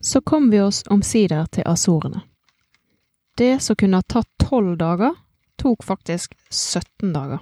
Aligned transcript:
Så 0.00 0.20
kom 0.20 0.50
vi 0.50 0.60
oss 0.60 0.82
omsider 0.86 1.46
til 1.46 1.62
Azorene. 1.66 2.22
Det 3.36 3.60
som 3.62 3.76
kunne 3.76 4.00
ha 4.00 4.02
tatt 4.02 4.28
tolv 4.40 4.76
dager, 4.80 5.14
tok 5.60 5.84
faktisk 5.84 6.34
17 6.50 7.12
dager. 7.12 7.38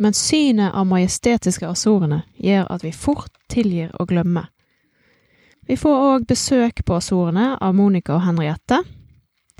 Men 0.00 0.14
synet 0.16 0.72
av 0.74 0.86
majestetiske 0.88 1.68
Azorene 1.68 2.22
gjør 2.36 2.68
at 2.72 2.84
vi 2.84 2.92
fort 2.92 3.32
tilgir 3.52 3.92
å 4.00 4.06
glemme. 4.08 4.46
Vi 5.68 5.76
får 5.76 6.06
òg 6.06 6.24
besøk 6.28 6.84
på 6.84 6.96
Azorene 6.96 7.54
av 7.60 7.76
Monica 7.76 8.16
og 8.16 8.24
Henriette. 8.24 8.80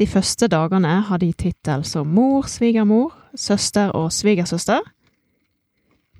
De 0.00 0.08
første 0.08 0.48
dagene 0.48 0.94
har 1.08 1.20
de 1.20 1.28
tittel 1.32 1.84
som 1.84 2.08
mor, 2.08 2.48
svigermor, 2.48 3.12
søster 3.36 3.92
og 3.96 4.08
svigersøster. 4.12 4.80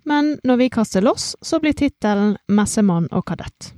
Men 0.05 0.37
når 0.45 0.57
vi 0.61 0.69
kaster 0.73 1.05
loss, 1.05 1.35
så 1.43 1.61
blir 1.61 1.77
tittelen 1.77 2.37
messemann 2.49 3.09
og 3.11 3.25
kadett. 3.33 3.73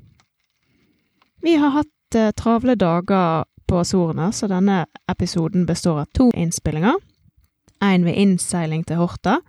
Vi 1.43 1.55
har 1.57 1.69
hatt 1.69 2.15
eh, 2.15 2.31
travle 2.31 2.75
dager 2.75 3.45
på 3.67 3.79
Azorene, 3.79 4.33
så 4.33 4.47
denne 4.47 4.85
episoden 5.11 5.67
består 5.67 6.05
av 6.05 6.13
to 6.15 6.29
innspillinger. 6.39 7.01
En 7.83 8.05
ved 8.07 8.15
innseiling 8.15 8.85
til 8.87 9.01
Horta, 9.01 9.41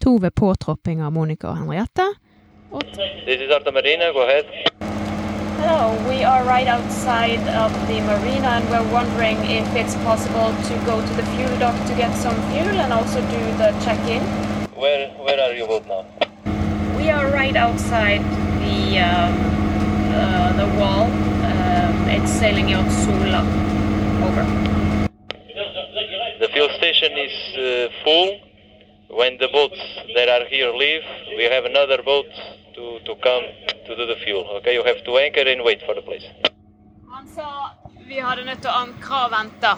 to 0.00 0.14
ved 0.22 0.32
påtropping 0.32 1.02
av 1.04 1.12
Monica 1.12 1.50
og 1.50 1.58
Henriette, 1.58 2.06
og 2.72 2.82
This 3.26 3.44
is 3.44 3.52
Alta 3.52 3.70
Marina, 3.76 4.08
go 4.16 4.24
ahead. 4.24 4.48
Hello, 5.60 5.92
we 6.08 6.24
are 6.24 6.44
right 6.44 6.68
outside 6.68 7.44
of 7.64 7.72
the 7.88 8.00
marina 8.08 8.48
and 8.56 8.64
we're 8.70 8.92
wondering 8.92 9.36
if 9.44 9.66
it's 9.76 9.96
possible 10.08 10.48
to 10.68 10.74
go 10.88 10.96
to 11.00 11.12
the 11.20 11.26
fuel 11.36 11.58
dock 11.58 11.76
to 11.88 11.94
get 11.94 12.14
some 12.16 12.36
fuel 12.48 12.80
and 12.80 12.92
also 12.92 13.20
do 13.20 13.42
the 13.60 13.70
check-in. 13.84 14.22
Where 14.80 15.08
where 15.20 15.40
are 15.44 15.52
you 15.52 15.66
both 15.66 15.86
now? 15.86 16.04
We 16.96 17.10
are 17.10 17.30
right 17.30 17.56
outside 17.56 18.22
the 18.64 19.00
um, 19.00 19.47
uh, 20.18 20.52
the 20.60 20.66
wall. 20.78 21.04
Um, 21.48 22.08
it's 22.16 22.32
sailing 22.40 22.68
yacht 22.68 22.90
Sola. 22.90 23.42
Over. 24.26 24.44
The 26.40 26.48
fuel 26.52 26.70
station 26.78 27.12
is 27.26 27.36
uh, 27.56 27.88
full. 28.04 28.28
When 29.10 29.38
the 29.38 29.48
boats 29.48 29.80
that 30.14 30.28
are 30.28 30.44
here 30.46 30.70
leave, 30.70 31.02
we 31.36 31.44
have 31.44 31.64
another 31.64 32.02
boat 32.02 32.26
to, 32.74 32.98
to 33.06 33.14
come 33.22 33.44
to 33.86 33.96
do 33.96 34.06
the 34.06 34.16
fuel. 34.24 34.44
Okay, 34.58 34.74
you 34.74 34.84
have 34.84 35.02
to 35.04 35.18
anchor 35.18 35.46
and 35.52 35.64
wait 35.64 35.80
for 35.86 35.94
the 35.94 36.02
place. 36.02 36.26
Han 37.10 37.26
sa 37.28 37.70
vi 38.08 38.20
hadde 38.20 38.44
nødt 38.44 38.60
til 38.62 38.70
å 38.70 38.76
ankre 38.84 39.24
og 39.24 39.32
vente. 39.32 39.72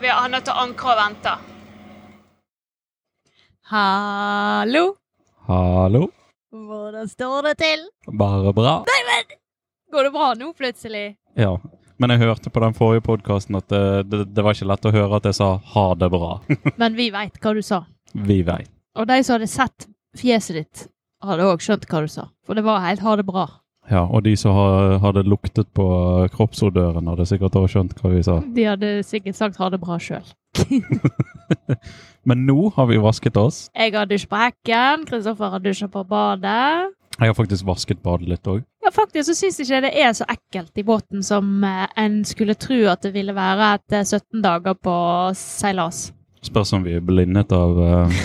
Vi 0.00 0.08
har 0.08 0.28
nødt 0.28 0.44
til 0.44 0.54
å 0.54 0.62
ankre 0.66 0.92
og 0.92 0.98
vente. 1.04 1.32
Hallo! 3.70 4.84
Hallo. 5.46 6.08
Hvordan 6.50 7.08
står 7.08 7.42
det 7.42 7.54
til? 7.58 7.82
Bare 8.18 8.52
bra. 8.52 8.72
Nei, 8.86 8.99
men 8.99 8.99
Går 9.90 10.04
det 10.06 10.10
bra 10.14 10.32
nå, 10.38 10.52
plutselig? 10.54 11.16
Ja. 11.34 11.56
Men 12.00 12.14
jeg 12.14 12.22
hørte 12.22 12.50
på 12.50 12.60
den 12.62 12.74
forrige 12.76 13.04
podkasten 13.04 13.58
at 13.58 13.66
det, 13.68 14.10
det, 14.10 14.20
det 14.34 14.44
var 14.44 14.54
ikke 14.56 14.68
lett 14.70 14.86
å 14.88 14.92
høre 14.94 15.18
at 15.18 15.26
jeg 15.28 15.36
sa 15.36 15.48
'ha 15.72 15.86
det 16.00 16.08
bra'. 16.12 16.38
Men 16.80 16.94
vi 16.96 17.10
veit 17.10 17.40
hva 17.42 17.54
du 17.54 17.62
sa. 17.62 17.82
Vi 18.14 18.40
veit. 18.46 18.70
Og 18.96 19.06
de 19.06 19.18
som 19.22 19.36
hadde 19.36 19.50
sett 19.50 19.88
fjeset 20.16 20.56
ditt, 20.56 20.86
hadde 21.22 21.44
òg 21.46 21.60
skjønt 21.60 21.84
hva 21.90 22.00
du 22.06 22.08
sa. 22.08 22.28
For 22.46 22.54
det 22.54 22.64
var 22.64 22.80
helt 22.86 23.04
ha 23.04 23.16
det 23.16 23.26
bra. 23.26 23.48
Ja, 23.90 24.04
og 24.06 24.22
de 24.22 24.36
som 24.38 24.54
hadde 25.02 25.26
luktet 25.26 25.66
på 25.74 25.84
kroppsodøren, 26.34 27.08
hadde 27.10 27.26
sikkert 27.26 27.56
også 27.58 27.72
skjønt 27.74 27.96
hva 27.98 28.12
vi 28.14 28.22
sa. 28.22 28.38
De 28.46 28.64
hadde 28.68 28.90
sikkert 29.06 29.36
sagt 29.36 29.58
ha 29.58 29.68
det 29.70 29.80
bra 29.82 29.98
sjøl. 29.98 30.26
Men 32.28 32.46
nå 32.46 32.70
har 32.76 32.86
vi 32.86 33.00
vasket 33.02 33.36
oss. 33.40 33.64
Jeg 33.74 33.94
har 33.96 34.06
dusj 34.06 34.28
på 34.30 34.38
hekken, 34.38 35.06
Kristoffer 35.08 35.50
har 35.56 35.64
dusja 35.64 35.88
på 35.90 36.04
badet. 36.06 36.94
Jeg 37.20 37.28
har 37.28 37.36
faktisk 37.36 37.66
vasket 37.68 37.98
badet 38.00 38.30
litt 38.32 38.48
òg. 38.48 38.62
Ja, 38.80 38.88
faktisk 38.94 39.28
så 39.28 39.34
syns 39.36 39.58
ikke 39.60 39.82
det 39.84 39.90
er 39.92 40.14
så 40.16 40.24
ekkelt 40.32 40.78
i 40.80 40.84
båten 40.88 41.24
som 41.24 41.64
eh, 41.68 41.84
en 42.00 42.22
skulle 42.24 42.56
tro 42.56 42.78
at 42.88 43.04
det 43.04 43.12
ville 43.12 43.34
være 43.36 43.74
etter 43.76 44.06
17 44.06 44.40
dager 44.40 44.78
på 44.80 44.94
seilas. 45.36 46.06
Spørs 46.40 46.72
om 46.72 46.86
vi 46.86 46.96
er 46.96 47.04
blindet 47.04 47.52
av 47.52 47.76
uh... 47.76 48.22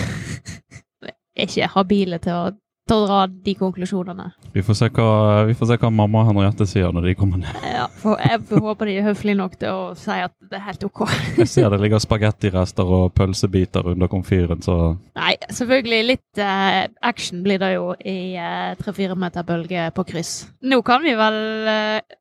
Ikke 1.44 1.68
habile 1.74 2.16
til 2.24 2.32
å, 2.32 2.54
til 2.86 3.02
å 3.02 3.06
dra 3.08 3.20
de 3.26 3.54
konklusjonene. 3.58 4.28
vi, 4.54 4.62
får 4.62 4.76
se 4.78 4.88
hva, 4.94 5.44
vi 5.48 5.54
får 5.58 5.70
se 5.72 5.78
hva 5.82 5.90
mamma 5.90 6.22
og 6.22 6.28
Henriette 6.30 6.66
sier 6.70 6.92
når 6.94 7.08
de 7.08 7.14
kommer 7.18 7.42
ned. 7.42 7.56
Ja, 7.66 7.86
for 8.02 8.20
jeg 8.22 8.44
håper 8.66 8.90
de 8.90 8.98
er 9.00 9.08
høflige 9.08 9.40
nok 9.40 9.56
til 9.58 9.72
å 9.74 9.88
si 9.98 10.14
at 10.14 10.34
det 10.46 10.60
er 10.60 10.66
helt 10.68 10.86
ok. 10.86 11.02
Jeg 11.40 11.50
ser 11.50 11.70
det 11.72 11.80
ligger 11.82 12.02
spagettirester 12.02 12.92
og 12.98 13.08
pølsebiter 13.18 13.90
under 13.94 14.10
komfyren, 14.12 14.62
så 14.62 14.78
Nei, 15.18 15.34
selvfølgelig 15.50 16.02
litt 16.12 16.42
uh, 16.42 16.84
action 17.10 17.42
blir 17.42 17.58
det 17.62 17.72
jo 17.74 17.90
i 17.98 18.36
eh, 18.38 18.76
tre-fire 18.78 19.16
meter 19.18 19.46
bølge 19.46 19.88
på 19.96 20.06
kryss. 20.06 20.36
Nå 20.62 20.78
kan 20.86 21.02
vi 21.02 21.16
vel 21.18 21.40
uh, 21.66 22.16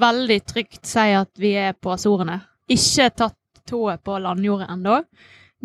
veldig 0.00 0.40
trygt 0.48 0.88
si 0.88 1.08
at 1.18 1.32
vi 1.40 1.52
er 1.60 1.76
på 1.76 1.92
Azorene. 1.92 2.40
Ikke 2.72 3.10
tatt 3.12 3.36
tået 3.68 4.00
på 4.04 4.16
landjordet 4.18 4.70
ennå, 4.72 5.02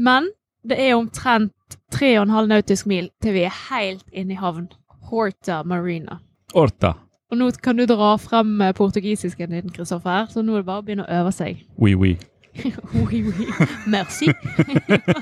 men 0.04 0.28
det 0.68 0.78
er 0.84 0.98
omtrent 0.98 1.54
3,5 1.95 2.47
nautisk 2.51 2.88
mil 2.89 3.09
til 3.23 3.35
vi 3.38 3.44
er 3.47 3.59
helt 3.69 4.05
inne 4.11 4.35
i 4.35 4.39
havn. 4.39 4.69
Horta 5.09 5.61
Marina. 5.63 6.19
Horta. 6.53 6.94
Og 7.31 7.39
nå 7.39 7.50
kan 7.63 7.75
du 7.75 7.83
dra 7.89 8.13
frem 8.22 8.61
eh, 8.63 8.73
portugisisken 8.75 9.51
din, 9.51 9.72
Kristoffer, 9.75 10.29
så 10.31 10.44
nå 10.44 10.55
er 10.55 10.63
det 10.63 10.69
bare 10.69 10.83
å 10.83 10.85
begynne 10.88 11.07
å 11.07 11.22
øve 11.22 11.33
seg. 11.35 11.63
Oui, 11.78 11.95
oui. 11.95 12.17
Oui, 12.97 13.22
oui. 13.22 13.47
Merci. 13.85 14.31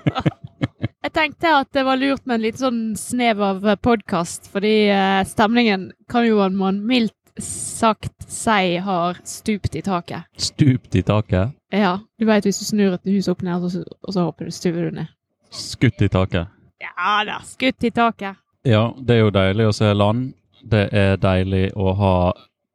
Jeg 1.06 1.11
tenkte 1.13 1.51
at 1.59 1.69
det 1.75 1.83
var 1.85 2.00
lurt 2.00 2.23
med 2.25 2.38
en 2.38 2.44
liten 2.45 2.62
sånn 2.62 2.79
snev 2.97 3.41
av 3.44 3.66
podkast, 3.83 4.47
fordi 4.53 4.88
eh, 4.94 5.22
stemningen 5.27 5.89
kan 6.12 6.25
jo 6.25 6.39
man 6.56 6.79
mildt 6.88 7.13
sagt 7.41 8.29
si 8.31 8.77
har 8.81 9.19
stupt 9.27 9.75
i 9.75 9.83
taket. 9.85 10.23
Stupt 10.38 10.95
i 10.95 11.03
taket. 11.06 11.53
Ja, 11.73 12.00
du 12.19 12.25
vet 12.25 12.47
hvis 12.47 12.62
du 12.62 12.66
snur 12.66 12.95
et 12.95 13.12
hus 13.12 13.27
opp 13.31 13.44
ned, 13.45 13.63
og 13.63 13.73
så, 13.73 13.83
og 13.83 14.16
så 14.16 14.25
hopper 14.27 14.47
du 14.47 14.56
stuver 14.56 14.88
du 14.88 15.01
ned. 15.01 15.12
Skutt 15.56 16.02
i 16.02 16.10
taket. 16.12 16.52
Ja 16.84 17.22
da, 17.28 17.40
skutt 17.44 17.84
i 17.84 17.92
taket. 17.92 18.42
Ja, 18.66 18.90
det 18.98 19.16
er 19.16 19.24
jo 19.24 19.32
deilig 19.34 19.70
å 19.70 19.76
se 19.76 19.94
land. 19.94 20.34
Det 20.66 20.88
er 20.92 21.18
deilig 21.22 21.70
å 21.78 21.94
ha 21.96 22.16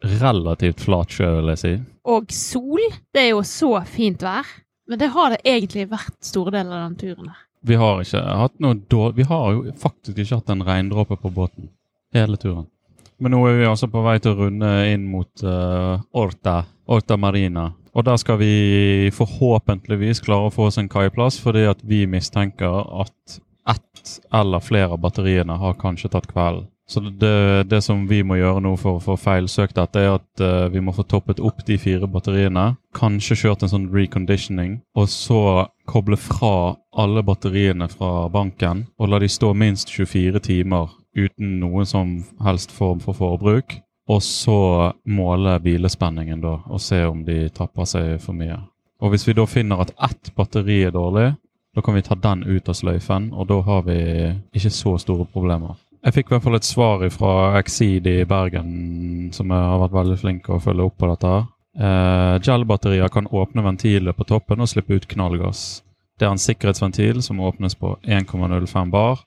relativt 0.07 0.81
flat 0.81 1.13
sjø, 1.13 1.29
vil 1.41 1.53
jeg 1.53 1.61
si. 1.61 1.73
Og 2.09 2.33
sol. 2.33 2.83
Det 3.13 3.27
er 3.27 3.33
jo 3.35 3.43
så 3.47 3.73
fint 3.87 4.23
vær. 4.25 4.49
Men 4.91 4.99
det 4.99 5.11
har 5.15 5.35
det 5.35 5.43
egentlig 5.47 5.87
vært 5.91 6.17
store 6.25 6.55
deler 6.55 6.79
av 6.79 6.89
den 6.89 6.99
turen 6.99 7.31
her. 7.31 7.43
Vi 7.61 7.77
har 7.77 8.01
ikke 8.01 8.23
hatt 8.41 8.55
noe 8.65 8.79
dårlig 8.89 9.19
Vi 9.19 9.27
har 9.29 9.51
jo 9.53 9.73
faktisk 9.77 10.17
ikke 10.19 10.39
hatt 10.39 10.53
en 10.55 10.65
regndråpe 10.65 11.19
på 11.21 11.31
båten 11.35 11.69
hele 12.15 12.39
turen. 12.41 12.67
Men 13.21 13.35
nå 13.35 13.43
er 13.51 13.59
vi 13.59 13.69
altså 13.69 13.91
på 13.93 14.01
vei 14.01 14.17
til 14.19 14.33
å 14.33 14.47
runde 14.47 14.71
inn 14.89 15.05
mot 15.13 15.43
uh, 15.45 16.01
Orta, 16.17 16.63
Orta 16.89 17.19
Marina. 17.21 17.67
Og 17.95 18.07
der 18.07 18.19
skal 18.23 18.39
vi 18.39 19.11
forhåpentligvis 19.15 20.23
klare 20.25 20.49
å 20.49 20.55
få 20.55 20.69
oss 20.71 20.79
en 20.79 20.91
kaiplass, 20.91 21.41
fordi 21.43 21.67
at 21.71 21.81
vi 21.83 22.05
mistenker 22.07 22.85
at 23.03 23.41
ett 23.71 24.21
eller 24.35 24.63
flere 24.63 24.95
av 24.95 25.03
batteriene 25.03 25.57
har 25.59 25.79
kanskje 25.81 26.13
tatt 26.13 26.29
kvelden. 26.31 26.69
Så 26.91 27.01
det, 27.01 27.65
det 27.71 27.79
som 27.87 28.01
vi 28.11 28.19
må 28.27 28.41
gjøre 28.41 28.65
nå 28.65 28.73
for 28.81 28.99
å 28.99 29.03
få 29.05 29.15
feilsøkt 29.21 29.77
dette, 29.79 30.01
er 30.03 30.17
at 30.17 30.43
uh, 30.43 30.67
vi 30.75 30.81
må 30.83 30.91
få 30.91 31.05
toppet 31.07 31.39
opp 31.39 31.63
de 31.69 31.77
fire 31.79 32.09
batteriene. 32.11 32.65
Kanskje 32.99 33.37
kjørt 33.45 33.63
en 33.63 33.71
sånn 33.71 33.87
reconditioning, 33.95 34.81
og 34.99 35.07
så 35.13 35.43
koble 35.87 36.19
fra 36.19 36.75
alle 36.99 37.23
batteriene 37.23 37.87
fra 37.93 38.27
banken 38.35 38.89
og 38.99 39.13
la 39.13 39.21
de 39.23 39.31
stå 39.31 39.53
minst 39.55 39.93
24 39.95 40.43
timer 40.43 40.91
uten 41.15 41.61
noen 41.63 41.87
som 41.87 42.19
helst 42.43 42.75
form 42.75 42.99
for 43.03 43.15
forbruk. 43.15 43.79
Og 44.11 44.23
så 44.27 44.91
måle 45.07 45.59
hvilespenningen 45.63 46.41
da, 46.43 46.57
og 46.67 46.83
se 46.83 47.05
om 47.07 47.23
de 47.27 47.45
tapper 47.55 47.87
seg 47.87 48.17
for 48.23 48.35
mye. 48.35 48.59
Og 49.01 49.13
hvis 49.13 49.29
vi 49.29 49.37
da 49.37 49.47
finner 49.49 49.85
at 49.85 49.93
ett 50.03 50.33
batteri 50.37 50.83
er 50.89 50.95
dårlig, 50.97 51.29
da 51.75 51.85
kan 51.85 51.95
vi 51.95 52.03
ta 52.03 52.17
den 52.19 52.43
ut 52.43 52.69
av 52.69 52.75
sløyfen, 52.75 53.31
og 53.33 53.47
da 53.49 53.61
har 53.63 53.87
vi 53.87 54.01
ikke 54.57 54.73
så 54.75 54.97
store 54.99 55.29
problemer. 55.31 55.79
Jeg 56.01 56.17
fikk 56.17 56.31
i 56.31 56.35
hvert 56.35 56.45
fall 56.47 56.57
et 56.57 56.67
svar 56.67 57.05
fra 57.13 57.33
Exceed 57.61 58.07
i 58.09 58.25
Bergen, 58.29 59.31
som 59.37 59.53
har 59.53 59.79
vært 59.85 59.97
veldig 59.99 60.19
flink 60.19 60.49
å 60.49 60.59
følge 60.63 60.89
opp 60.89 60.97
på 60.99 61.11
dette. 61.13 61.35
Eh, 61.79 62.37
Gel-batterier 62.43 63.13
kan 63.13 63.29
åpne 63.29 63.63
ventiler 63.63 64.17
på 64.17 64.27
toppen 64.27 64.65
og 64.65 64.71
slippe 64.73 64.97
ut 64.97 65.07
knallgass. 65.13 65.83
Det 66.19 66.27
er 66.27 66.35
en 66.35 66.41
sikkerhetsventil 66.41 67.23
som 67.23 67.41
åpnes 67.41 67.77
på 67.79 67.95
1,05 68.03 68.91
bar. 68.91 69.23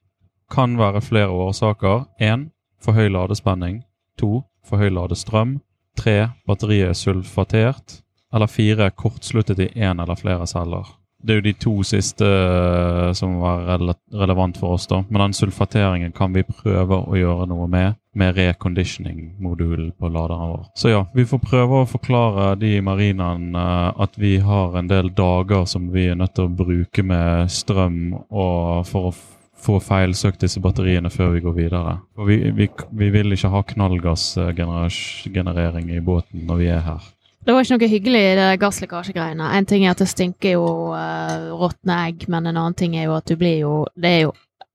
Kan 0.51 0.75
være 0.77 1.01
flere 1.01 1.29
årsaker. 1.29 2.03
1. 2.19 2.49
For 2.83 2.97
høy 2.97 3.07
ladespenning. 3.13 3.83
2. 4.19 4.43
For 4.67 4.81
høy 4.81 4.89
ladestrøm. 4.93 5.59
tre, 5.97 6.29
Batteriet 6.47 6.89
er 6.89 6.97
sulfatert. 6.97 8.01
Eller 8.33 8.49
fire, 8.49 8.89
Kortsluttet 8.89 9.59
i 9.59 9.69
én 9.77 10.01
eller 10.01 10.17
flere 10.17 10.47
celler. 10.47 10.87
Det 11.23 11.31
er 11.31 11.37
jo 11.39 11.43
de 11.45 11.53
to 11.55 11.73
siste 11.87 12.27
eh, 12.27 13.11
som 13.15 13.37
var 13.39 13.61
rele 13.69 13.93
relevant 14.11 14.57
for 14.59 14.75
oss, 14.75 14.89
da. 14.91 15.03
Men 15.07 15.21
den 15.21 15.35
sulfateringen 15.37 16.11
kan 16.11 16.33
vi 16.35 16.43
prøve 16.43 16.97
å 16.99 17.15
gjøre 17.15 17.47
noe 17.47 17.67
med, 17.71 17.95
med 18.19 18.35
reconditioning-modulen 18.35 19.93
på 19.95 20.11
laderen 20.11 20.51
vår. 20.51 20.65
Så 20.75 20.91
ja, 20.91 21.05
vi 21.15 21.23
får 21.29 21.39
prøve 21.45 21.79
å 21.79 21.87
forklare 21.87 22.49
de 22.59 22.73
i 22.75 22.83
marinaen 22.83 23.55
eh, 23.55 24.03
at 24.03 24.19
vi 24.19 24.35
har 24.43 24.75
en 24.75 24.91
del 24.91 25.13
dager 25.15 25.63
som 25.69 25.87
vi 25.93 26.09
er 26.11 26.19
nødt 26.19 26.35
til 26.35 26.49
å 26.49 26.55
bruke 26.63 27.07
med 27.07 27.53
strøm 27.53 28.17
og 28.17 28.83
for 28.89 29.13
å 29.13 29.15
få 29.63 29.79
feilsøkt 29.83 30.43
disse 30.43 30.59
batteriene 30.63 31.09
før 31.13 31.27
vi 31.35 31.43
går 31.43 31.55
videre. 31.57 31.97
For 32.15 32.23
vi, 32.29 32.35
vi, 32.55 32.65
vi 32.91 33.07
vil 33.13 33.35
ikke 33.35 33.53
ha 33.53 33.61
knallgassgenerering 33.73 35.87
i 35.95 36.03
båten 36.03 36.37
når 36.47 36.55
vi 36.61 36.67
er 36.73 36.83
her. 36.85 37.01
Det 37.43 37.51
var 37.51 37.59
ikke 37.65 37.75
noe 37.75 37.91
hyggelig 37.91 38.23
i 38.23 38.37
det 38.39 38.59
gasslekkasjegreiene. 38.61 39.45
En 39.57 39.67
ting 39.67 39.81
er 39.83 39.91
at 39.91 39.99
det 39.99 40.07
stinker 40.07 40.55
jo 40.55 40.65
uh, 40.95 41.51
råtne 41.59 41.95
egg, 42.07 42.17
men 42.31 42.47
en 42.47 42.55
annen 42.55 42.77
ting 42.79 42.91
er 42.95 43.09
jo 43.09 43.17
at 43.17 43.27
du 43.27 43.35
blir 43.39 43.57
jo 43.65 43.73
Det 43.99 44.09
er 44.09 44.21
jo 44.27 44.31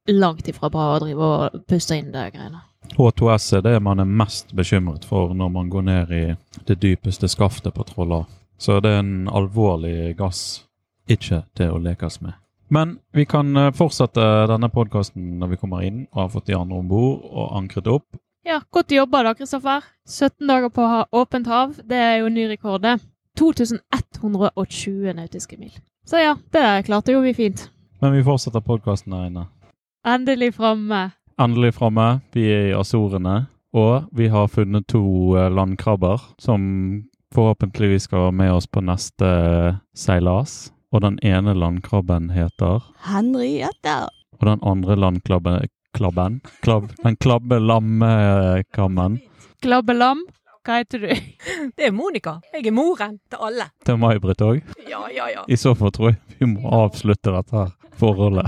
langt 0.08 0.48
ifra 0.48 0.70
bra 0.72 0.94
å 0.94 1.00
drive 1.02 1.24
og 1.24 1.64
puste 1.68 1.96
inn 1.96 2.12
det 2.12 2.30
greiene. 2.36 2.64
H2S 2.96 3.50
er 3.58 3.64
det 3.64 3.76
man 3.84 4.00
er 4.00 4.08
mest 4.08 4.54
bekymret 4.56 5.04
for 5.04 5.34
når 5.36 5.50
man 5.52 5.68
går 5.72 5.84
ned 5.84 6.12
i 6.12 6.24
det 6.68 6.78
dypeste 6.80 7.28
skaftet 7.28 7.76
på 7.76 7.84
Trolla. 7.88 8.24
Så 8.58 8.80
det 8.80 8.90
er 8.90 9.04
en 9.04 9.28
alvorlig 9.28 10.16
gass, 10.18 10.64
ikke 11.08 11.44
til 11.56 11.76
å 11.76 11.82
lekes 11.82 12.20
med. 12.24 12.34
Men 12.68 12.98
vi 13.16 13.24
kan 13.28 13.56
eh, 13.56 13.72
fortsette 13.76 14.24
denne 14.50 14.68
podkasten 14.72 15.38
når 15.40 15.54
vi 15.54 15.60
kommer 15.60 15.84
inn 15.86 16.06
og 16.12 16.22
har 16.24 16.32
fått 16.32 16.48
de 16.50 16.56
andre 16.58 16.80
om 16.82 16.88
bord 16.88 17.24
og 17.28 17.54
ankret 17.56 17.88
opp. 17.90 18.06
Ja, 18.48 18.60
godt 18.72 18.92
jobba 18.92 19.22
da, 19.26 19.34
Kristoffer. 19.36 19.84
17 20.08 20.48
dager 20.48 20.72
på 20.72 20.84
åpent 21.12 21.48
hav, 21.50 21.74
det 21.84 21.98
er 22.00 22.16
jo 22.22 22.30
ny 22.32 22.46
rekord, 22.48 22.80
det. 22.84 22.98
2120 23.38 25.12
nautiske 25.14 25.58
mil. 25.60 25.74
Så 26.08 26.22
ja, 26.22 26.36
det 26.52 26.86
klarte 26.88 27.12
jo 27.12 27.20
vi 27.22 27.34
fint. 27.36 27.68
Men 28.00 28.14
vi 28.16 28.24
fortsetter 28.24 28.64
podkasten 28.64 29.12
her 29.12 29.28
inne. 29.28 29.44
Endelig 30.06 30.54
framme. 30.56 31.10
Endelig 31.38 31.74
framme. 31.76 32.20
Vi 32.32 32.46
er 32.50 32.70
i 32.70 32.74
Azorene. 32.78 33.46
Og 33.76 34.08
vi 34.16 34.30
har 34.32 34.48
funnet 34.48 34.86
to 34.88 35.36
eh, 35.36 35.50
landkrabber 35.52 36.22
som 36.40 36.62
forhåpentligvis 37.34 38.08
skal 38.08 38.28
være 38.28 38.38
med 38.40 38.52
oss 38.56 38.66
på 38.66 38.80
neste 38.80 39.28
seilas. 39.94 40.70
Og 40.88 41.02
den 41.04 41.18
ene 41.20 41.52
landkrabben 41.52 42.30
heter 42.32 42.84
Henriette. 43.04 43.96
Og 44.38 44.46
den 44.48 44.62
andre 44.64 44.96
landkrabben 44.96 45.66
klabben, 45.92 46.40
Klab, 46.62 46.90
Den 47.02 47.16
klabbe 47.16 47.58
lammekammen 47.58 49.18
Glabbelam. 49.62 50.20
Hva 50.64 50.78
heter 50.82 51.00
du? 51.02 51.08
Det 51.76 51.88
er 51.88 51.94
Monica. 51.96 52.38
Jeg 52.52 52.66
er 52.68 52.74
moren 52.76 53.18
til 53.30 53.40
alle. 53.48 53.70
til 53.84 53.98
May-Britt 53.98 54.44
òg. 54.44 54.60
Ja, 54.88 55.00
ja, 55.10 55.28
ja. 55.32 55.44
I 55.48 55.56
så 55.56 55.74
fall 55.74 55.92
tror 55.96 56.12
jeg 56.12 56.18
vi 56.38 56.50
må 56.52 56.68
avslutte 56.84 57.32
dette 57.34 57.56
her 57.56 57.72
forholdet. 57.98 58.46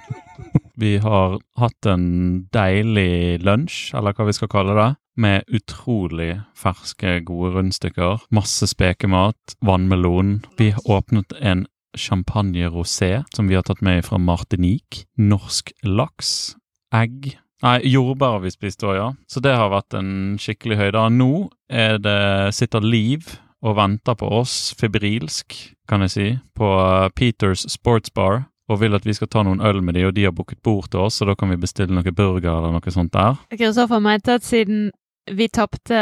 vi 0.82 0.96
har 1.00 1.38
hatt 1.56 1.88
en 1.88 2.06
deilig 2.52 3.40
lunsj, 3.46 3.94
eller 3.96 4.12
hva 4.12 4.26
vi 4.28 4.36
skal 4.36 4.50
kalle 4.52 4.76
det, 4.76 4.90
med 5.16 5.46
utrolig 5.48 6.40
ferske, 6.56 7.20
gode 7.26 7.54
rundstykker. 7.56 8.26
Masse 8.34 8.68
spekemat, 8.70 9.56
vannmelon. 9.64 10.44
Vi 10.60 10.72
åpnet 10.84 11.32
en 11.40 11.66
champagne 11.96 12.68
rosé 12.68 13.24
som 13.34 13.48
vi 13.48 13.56
har 13.56 13.64
tatt 13.66 13.82
med 13.84 14.04
fra 14.04 14.18
Martinique. 14.20 15.06
Norsk 15.16 15.72
laks. 15.82 16.56
Egg. 16.94 17.34
Nei, 17.64 17.78
jordbær 17.88 18.36
har 18.36 18.42
vi 18.44 18.52
spist 18.52 18.84
òg, 18.84 18.96
ja. 18.98 19.08
Så 19.28 19.40
det 19.40 19.54
har 19.56 19.72
vært 19.72 19.96
en 19.96 20.36
skikkelig 20.40 20.76
høyde. 20.76 21.06
Nå 21.16 21.30
er 21.72 21.96
det, 22.02 22.18
sitter 22.54 22.84
Liv 22.84 23.38
og 23.64 23.78
venter 23.78 24.14
på 24.18 24.28
oss, 24.42 24.74
febrilsk, 24.78 25.56
kan 25.88 26.04
jeg 26.04 26.12
si, 26.12 26.28
på 26.54 26.68
Peters 27.16 27.64
Sports 27.72 28.12
Bar. 28.12 28.44
Og 28.66 28.80
vil 28.80 28.96
at 28.98 29.04
vi 29.06 29.14
skal 29.14 29.30
ta 29.30 29.44
noen 29.46 29.62
øl 29.62 29.78
med 29.78 29.94
de, 29.94 30.02
og 30.08 30.14
de 30.16 30.24
har 30.26 30.34
booket 30.34 30.58
bord 30.66 30.88
til 30.90 31.04
oss, 31.06 31.20
så 31.20 31.26
da 31.28 31.36
kan 31.38 31.52
vi 31.52 31.58
bestille 31.62 31.94
noe 31.94 32.12
burger 32.12 32.50
eller 32.50 32.74
noe 32.74 32.92
sånt 32.92 33.12
der. 33.14 33.38
Kristoffer 33.54 34.02
mente 34.02 34.34
at 34.34 34.46
siden 34.46 34.88
vi 35.30 35.48
tapte 35.48 35.98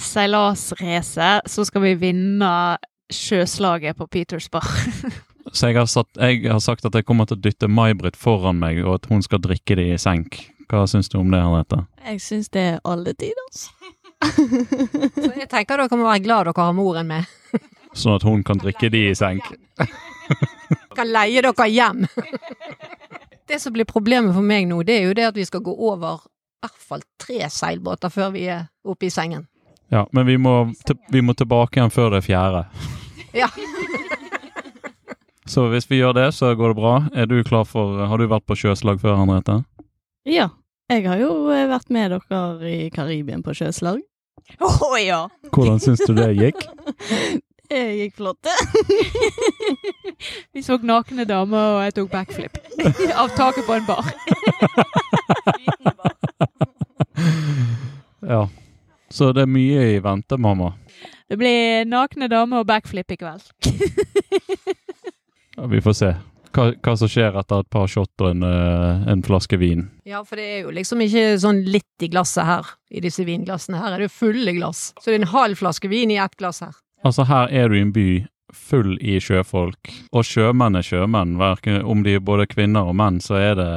seilasracet, 0.00 1.50
så 1.50 1.64
skal 1.64 1.82
vi 1.82 1.94
vinne 1.94 2.52
sjøslaget 3.10 3.96
på 3.98 4.06
Petersburg. 4.06 4.70
Så 5.52 5.70
jeg 5.70 5.80
har, 5.80 5.86
satt, 5.88 6.08
jeg 6.20 6.44
har 6.46 6.60
sagt 6.62 6.84
at 6.86 6.94
jeg 6.94 7.02
kommer 7.08 7.26
til 7.26 7.38
å 7.38 7.42
dytte 7.42 7.66
May-Britt 7.66 8.14
foran 8.14 8.60
meg, 8.60 8.76
og 8.84 9.00
at 9.00 9.08
hun 9.10 9.22
skal 9.24 9.40
drikke 9.42 9.74
de 9.80 9.88
i 9.94 9.98
senk. 9.98 10.36
Hva 10.70 10.84
syns 10.86 11.10
du 11.10 11.16
om 11.18 11.32
det, 11.32 11.40
Henriette? 11.42 11.80
Jeg 12.06 12.20
syns 12.22 12.52
det 12.54 12.62
er 12.74 12.76
alle 12.86 13.14
tiders. 13.18 13.64
Så 15.16 15.32
jeg 15.32 15.48
tenker 15.50 15.80
dere 15.80 15.98
må 15.98 16.06
være 16.06 16.22
glad 16.22 16.46
dere 16.46 16.66
har 16.68 16.76
moren 16.76 17.10
med. 17.10 17.32
Sånn 17.98 18.20
at 18.20 18.26
hun 18.28 18.44
kan 18.46 18.60
drikke 18.62 18.92
de 18.92 19.08
i 19.08 19.16
senk. 19.18 19.48
Kan 20.94 21.10
leie 21.10 21.42
dere 21.42 21.66
hjem. 21.72 22.04
Det 23.50 23.58
som 23.58 23.74
blir 23.74 23.88
problemet 23.88 24.36
for 24.36 24.46
meg 24.46 24.68
nå, 24.70 24.84
det 24.86 25.00
er 25.00 25.08
jo 25.08 25.16
det 25.18 25.30
at 25.32 25.40
vi 25.40 25.48
skal 25.48 25.64
gå 25.66 25.74
over 25.74 26.20
hvert 26.62 26.84
fall 26.90 27.02
tre 27.20 27.48
seilbåter 27.52 28.12
før 28.12 28.32
vi 28.34 28.46
er 28.52 28.66
oppe 28.84 29.08
i 29.08 29.12
sengen. 29.12 29.46
Ja, 29.90 30.04
men 30.14 30.26
vi 30.26 30.36
må, 30.38 30.70
vi 31.10 31.22
må 31.24 31.34
tilbake 31.34 31.80
igjen 31.80 31.92
før 31.94 32.16
det 32.16 32.24
fjerde. 32.28 32.66
Ja. 33.30 33.46
Så 35.50 35.68
hvis 35.70 35.86
vi 35.90 36.00
gjør 36.00 36.16
det, 36.16 36.24
så 36.34 36.48
går 36.58 36.72
det 36.72 36.78
bra. 36.80 36.94
Er 37.14 37.26
du 37.30 37.36
klar 37.46 37.62
for 37.66 38.00
Har 38.06 38.18
du 38.18 38.26
vært 38.30 38.42
på 38.46 38.56
sjøslag 38.58 38.98
før, 39.02 39.16
Henriette? 39.20 39.60
Ja. 40.26 40.48
Jeg 40.90 41.06
har 41.06 41.20
jo 41.22 41.30
eh, 41.54 41.68
vært 41.70 41.90
med 41.94 42.10
dere 42.10 42.70
i 42.70 42.88
Karibien 42.90 43.42
på 43.46 43.54
sjøslag. 43.54 44.00
Å 44.58 44.90
ja! 44.98 45.20
Hvordan 45.54 45.78
syns 45.82 46.02
du 46.06 46.14
det 46.18 46.32
gikk? 46.38 46.66
Det 47.70 47.84
gikk 47.94 48.16
flott, 48.18 48.42
det. 48.42 48.56
Vi 50.50 50.62
så 50.66 50.74
nakne 50.82 51.22
damer, 51.22 51.76
og 51.76 51.84
jeg 51.84 51.94
tok 52.00 52.08
backflip. 52.10 52.56
Av 53.14 53.30
taket 53.36 53.62
på 53.62 53.76
en 53.76 53.86
bar. 53.86 54.08
Ja. 58.30 58.44
Så 59.10 59.32
det 59.34 59.42
er 59.42 59.50
mye 59.50 59.86
i 59.96 60.00
vente, 60.04 60.38
mamma. 60.38 60.72
Det 61.30 61.38
blir 61.38 61.86
nakne 61.90 62.28
damer 62.30 62.62
og 62.62 62.68
backflip 62.70 63.10
i 63.10 63.18
kveld. 63.18 63.48
Ja, 65.56 65.66
vi 65.66 65.80
får 65.82 65.94
se 65.98 66.10
hva, 66.54 66.70
hva 66.82 66.92
som 66.98 67.10
skjer 67.10 67.36
etter 67.38 67.62
et 67.62 67.70
par 67.70 67.88
shot 67.90 68.22
og 68.22 68.30
en, 68.32 68.42
eh, 68.46 69.08
en 69.12 69.22
flaske 69.26 69.58
vin. 69.60 69.88
ja, 70.08 70.22
for 70.24 70.38
det 70.40 70.46
er 70.46 70.60
jo 70.64 70.74
liksom 70.74 71.02
ikke 71.04 71.38
sånn 71.42 71.62
litt 71.66 72.02
i 72.02 72.08
glasset 72.10 72.46
her, 72.46 72.70
i 72.90 73.02
disse 73.02 73.26
vinglassene. 73.26 73.78
Her 73.82 73.94
er 73.96 74.04
det 74.06 74.12
fulle 74.14 74.54
glass. 74.56 74.92
Så 74.98 75.10
det 75.10 75.18
er 75.18 75.22
en 75.22 75.34
halv 75.34 75.60
flaske 75.60 75.90
vin 75.90 76.10
i 76.10 76.18
ett 76.22 76.36
glass 76.40 76.62
her. 76.64 76.74
Altså, 77.04 77.26
her 77.28 77.48
er 77.50 77.68
du 77.68 77.78
i 77.78 77.84
en 77.84 77.92
by 77.94 78.08
full 78.52 78.96
i 78.98 79.20
sjøfolk, 79.22 79.92
og 80.10 80.26
sjømenn 80.26 80.78
er 80.78 80.86
sjømenn. 80.86 81.36
Hverken 81.38 81.84
om 81.86 82.02
de 82.02 82.16
er 82.18 82.24
både 82.24 82.48
kvinner 82.50 82.90
og 82.90 82.96
menn, 82.98 83.20
så 83.22 83.38
er 83.38 83.54
det, 83.60 83.70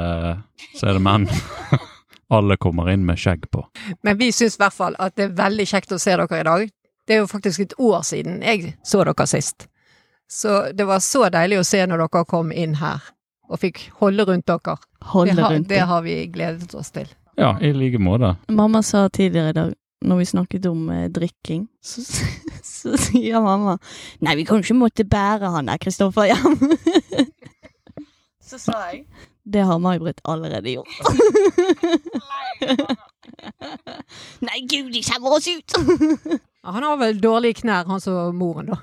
så 0.74 0.90
er 0.90 0.98
det 0.98 1.04
menn. 1.04 1.28
Alle 2.34 2.56
kommer 2.60 2.90
inn 2.90 3.04
med 3.06 3.20
skjegg 3.20 3.46
på. 3.54 3.62
Men 4.02 4.18
vi 4.18 4.32
syns 4.34 4.58
i 4.58 4.62
hvert 4.64 4.74
fall 4.74 4.96
at 4.98 5.14
det 5.18 5.28
er 5.28 5.36
veldig 5.38 5.66
kjekt 5.70 5.94
å 5.94 6.00
se 6.02 6.16
dere 6.18 6.40
i 6.40 6.46
dag. 6.48 6.66
Det 7.06 7.16
er 7.16 7.22
jo 7.22 7.30
faktisk 7.30 7.62
et 7.62 7.74
år 7.78 8.02
siden 8.06 8.40
jeg 8.42 8.74
så 8.86 9.04
dere 9.06 9.26
sist. 9.30 9.68
Så 10.30 10.72
det 10.72 10.86
var 10.88 11.02
så 11.04 11.28
deilig 11.32 11.60
å 11.60 11.66
se 11.68 11.82
når 11.86 12.06
dere 12.06 12.24
kom 12.28 12.52
inn 12.52 12.78
her 12.80 13.04
og 13.50 13.60
fikk 13.60 13.84
holde 14.00 14.24
rundt 14.28 14.48
dere. 14.48 14.76
Holde 15.12 15.34
det, 15.36 15.42
har, 15.42 15.52
rundt 15.52 15.68
det 15.68 15.78
det. 15.78 15.86
har 15.90 16.02
vi 16.02 16.16
gledet 16.32 16.74
oss 16.74 16.90
til. 16.94 17.10
Ja, 17.36 17.56
i 17.60 17.72
like 17.74 18.00
måte. 18.00 18.34
Mamma 18.48 18.82
sa 18.82 19.08
tidligere 19.08 19.52
i 19.52 19.56
dag, 19.58 19.74
når 20.04 20.20
vi 20.20 20.26
snakket 20.30 20.66
om 20.70 20.88
eh, 20.90 21.10
drikking, 21.12 21.66
så, 21.82 22.02
så 22.74 22.96
sier 23.00 23.42
mamma 23.44 23.76
Nei, 24.24 24.36
vi 24.40 24.46
kan 24.48 24.60
jo 24.60 24.66
ikke 24.66 24.78
måtte 24.78 25.06
bære 25.08 25.52
han 25.54 25.68
der 25.68 25.80
Kristoffer 25.82 26.30
hjem. 26.30 26.58
så 28.48 28.60
sa 28.62 28.80
jeg 28.92 29.04
Det 29.44 29.60
har 29.68 29.78
May-Britt 29.78 30.20
allerede 30.24 30.70
gjort. 30.70 30.88
Nei, 34.44 34.60
gud, 34.70 34.92
de 34.92 35.02
skjemmer 35.04 35.36
oss 35.38 35.48
ut! 35.48 35.72
Ja, 36.64 36.70
han 36.72 36.82
har 36.82 36.96
vel 36.96 37.18
dårlige 37.20 37.58
knær, 37.58 37.84
han 37.84 38.00
som 38.00 38.38
moren, 38.40 38.70
da. 38.72 38.78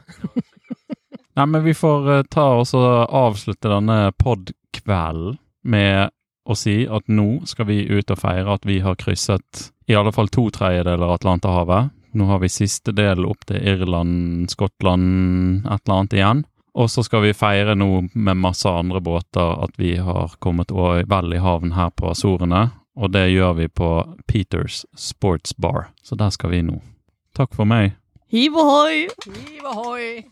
Nei, 1.39 1.45
men 1.49 1.63
vi 1.65 1.73
får 1.73 2.09
eh, 2.13 2.19
ta 2.29 2.43
oss 2.59 2.75
og 2.77 3.09
avslutte 3.17 3.71
denne 3.71 4.11
pod-kvelden 4.21 5.39
med 5.65 6.13
å 6.45 6.53
si 6.57 6.83
at 6.85 7.09
nå 7.09 7.41
skal 7.49 7.65
vi 7.71 7.79
ut 7.89 8.13
og 8.13 8.19
feire 8.21 8.53
at 8.53 8.67
vi 8.69 8.77
har 8.85 8.99
krysset 9.01 9.71
i 9.89 9.97
alle 9.97 10.13
fall 10.13 10.29
to 10.29 10.45
tredjedeler 10.53 11.07
av 11.07 11.15
Atlanterhavet. 11.15 11.89
Nå 12.13 12.23
har 12.29 12.43
vi 12.43 12.51
siste 12.53 12.93
del 12.93 13.25
opp 13.25 13.47
til 13.49 13.57
Irland, 13.57 14.45
Skottland, 14.53 15.65
et 15.65 15.81
eller 15.81 15.97
annet 15.97 16.13
igjen. 16.19 16.45
Og 16.73 16.89
så 16.89 17.03
skal 17.03 17.25
vi 17.25 17.33
feire 17.35 17.75
nå 17.75 17.89
med 18.13 18.39
masse 18.39 18.69
andre 18.69 19.01
båter 19.03 19.63
at 19.65 19.75
vi 19.79 19.97
har 19.99 20.37
kommet 20.39 20.71
vel 20.71 21.33
i 21.35 21.41
havn 21.43 21.75
her 21.75 21.91
på 21.91 22.11
Azorene. 22.13 22.69
Og 22.95 23.11
det 23.11 23.29
gjør 23.31 23.53
vi 23.59 23.67
på 23.67 23.89
Peters 24.27 24.85
Sports 24.95 25.53
Bar. 25.53 25.91
Så 26.03 26.15
der 26.15 26.31
skal 26.31 26.51
vi 26.51 26.61
nå. 26.67 26.79
Takk 27.35 27.55
for 27.55 27.67
meg. 27.67 27.95
Hiv 28.31 28.55
ohoi! 28.55 29.07
Hiv 29.27 29.67
ohoi! 29.67 30.23